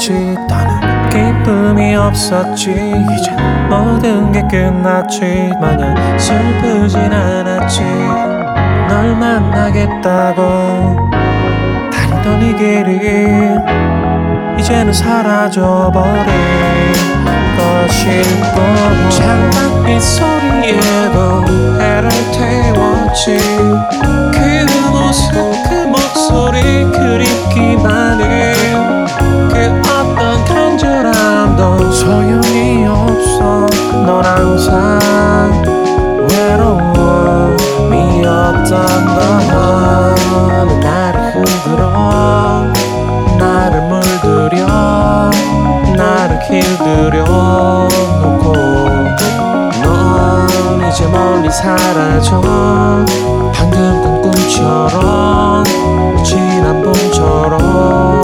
[0.00, 0.12] 었지.
[2.70, 3.32] 이제
[3.68, 7.82] 모든 게 끝났지 마냥 슬프진 않았지.
[8.88, 10.40] 널 만나겠다고
[11.92, 12.98] 다니던 이 길이
[14.58, 16.24] 이제는 사라져버린
[17.58, 18.22] 것일
[18.54, 18.64] 뿐
[19.10, 21.44] 장난빛 소리에도
[21.78, 23.36] 해를 태웠지.
[24.32, 24.40] 그
[24.90, 25.30] 모습
[25.68, 26.58] 그 목소리
[26.90, 28.49] 그립기만 해
[31.60, 33.66] 간절함도 소용이 없어.
[34.06, 34.98] 넌 항상
[36.30, 37.54] 외로움이었던
[39.04, 42.64] 건 나를 흔들어?
[43.38, 45.30] 나를 물들여?
[45.96, 47.24] 나를 길들여?
[48.22, 48.52] 놓고
[49.82, 52.40] 넌 이제 멀리 사라져.
[53.52, 55.64] 방금 꾼 꿈처럼
[56.24, 58.19] 지난 봄처럼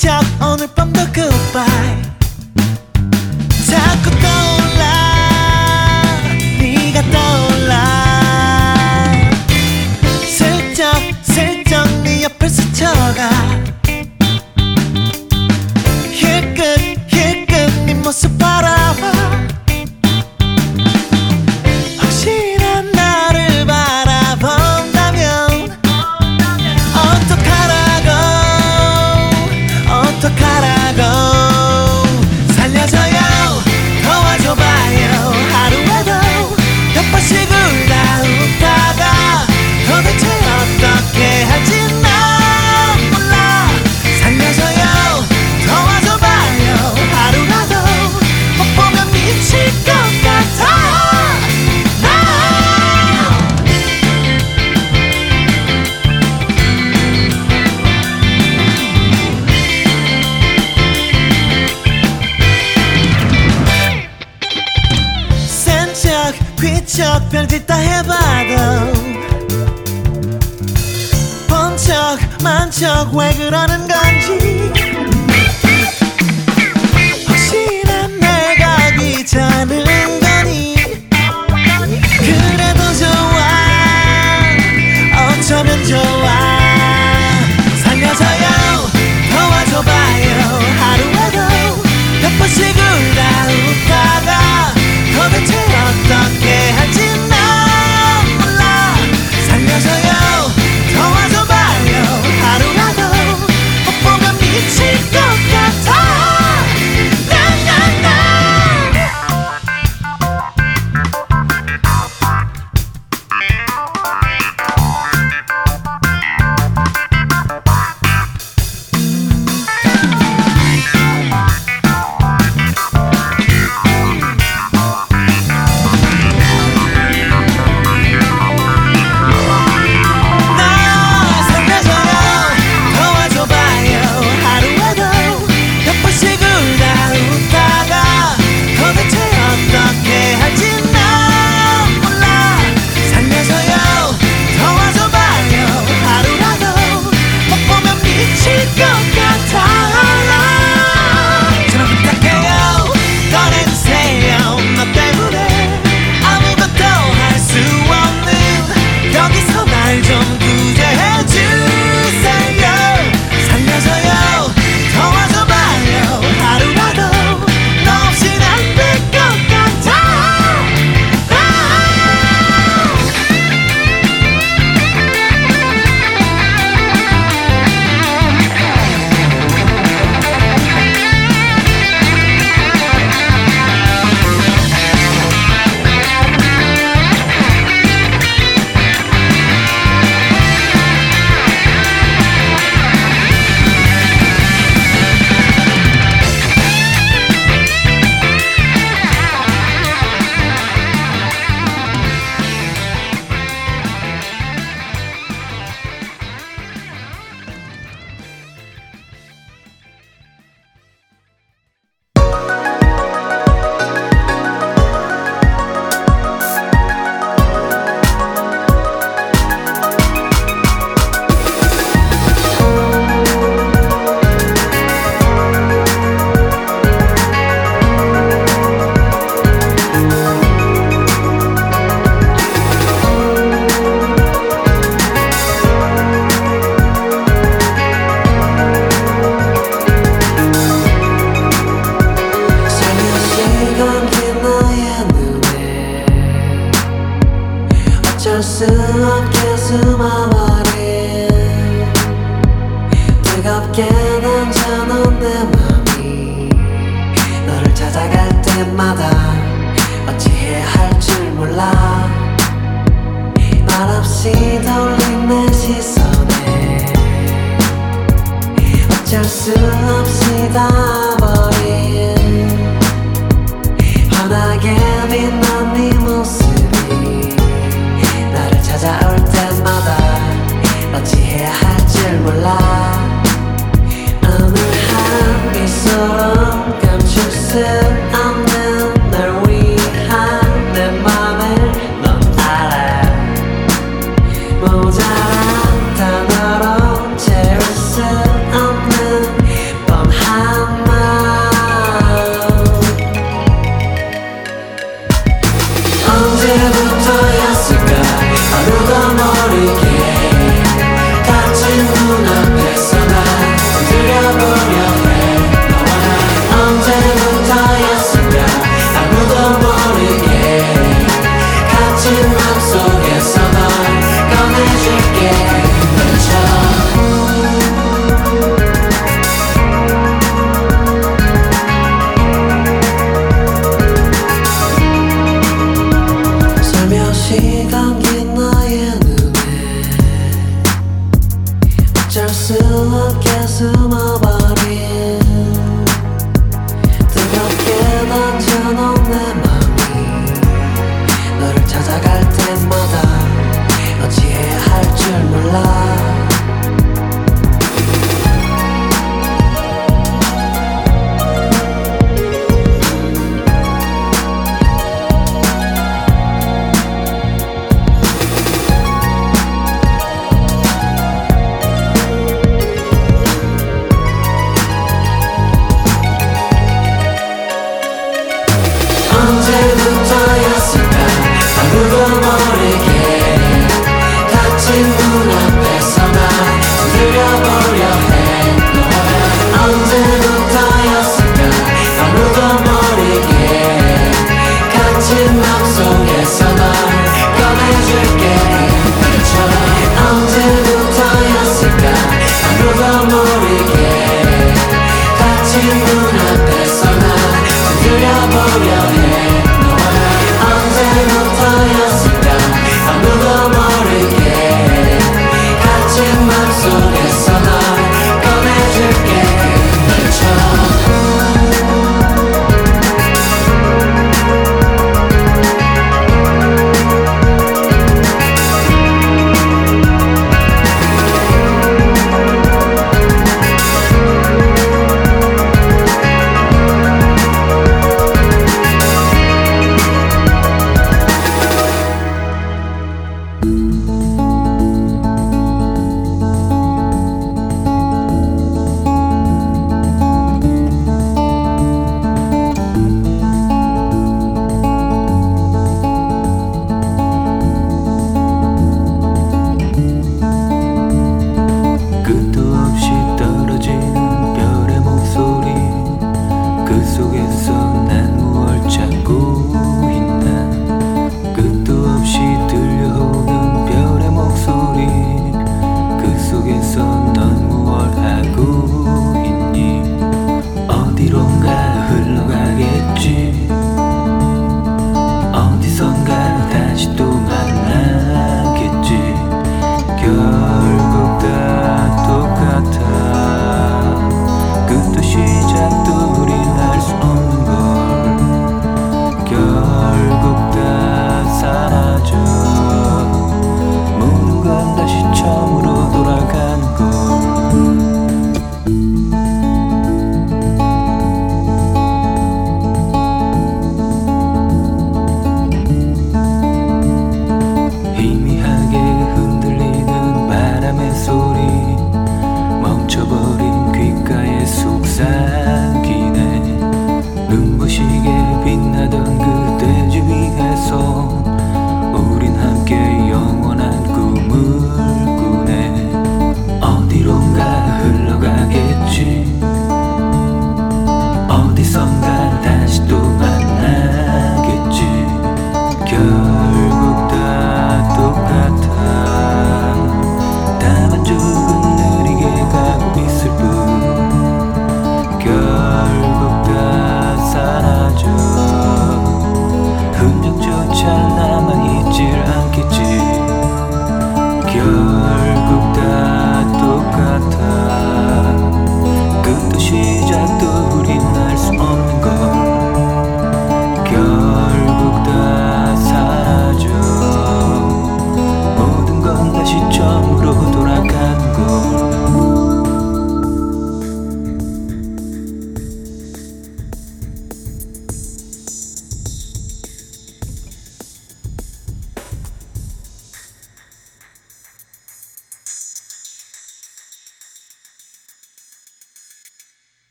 [0.00, 0.79] 뒤척 뒤척 오늘 밤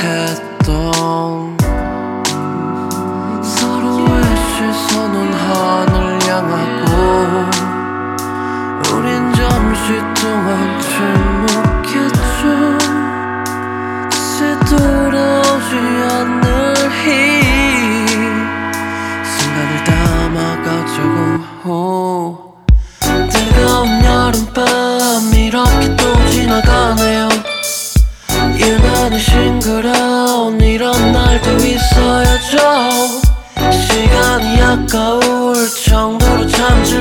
[0.00, 1.49] head down.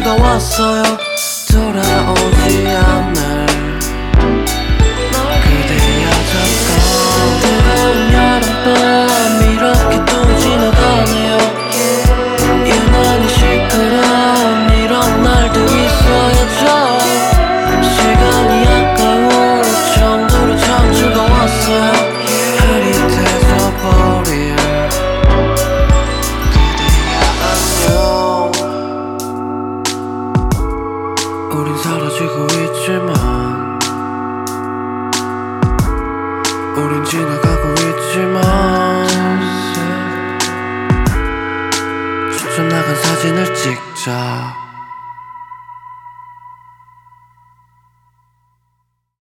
[0.09, 0.83] 반가웠어요.
[1.51, 2.18] 돌아오